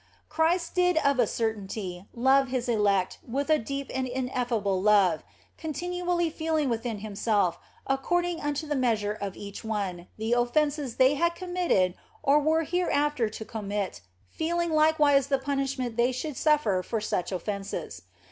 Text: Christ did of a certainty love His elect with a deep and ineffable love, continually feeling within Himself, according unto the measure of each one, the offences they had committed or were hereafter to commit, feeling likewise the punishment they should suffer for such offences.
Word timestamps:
Christ 0.29 0.73
did 0.73 0.97
of 1.05 1.19
a 1.19 1.27
certainty 1.27 2.07
love 2.15 2.47
His 2.47 2.67
elect 2.67 3.19
with 3.23 3.51
a 3.51 3.59
deep 3.59 3.91
and 3.93 4.07
ineffable 4.07 4.81
love, 4.81 5.21
continually 5.59 6.27
feeling 6.31 6.69
within 6.69 7.01
Himself, 7.05 7.59
according 7.85 8.41
unto 8.41 8.65
the 8.65 8.73
measure 8.75 9.13
of 9.13 9.37
each 9.37 9.63
one, 9.63 10.07
the 10.17 10.33
offences 10.33 10.95
they 10.95 11.13
had 11.13 11.35
committed 11.35 11.93
or 12.23 12.39
were 12.39 12.63
hereafter 12.63 13.29
to 13.29 13.45
commit, 13.45 14.01
feeling 14.31 14.71
likewise 14.71 15.27
the 15.27 15.37
punishment 15.37 15.97
they 15.97 16.11
should 16.11 16.35
suffer 16.35 16.81
for 16.81 16.99
such 16.99 17.31
offences. 17.31 18.01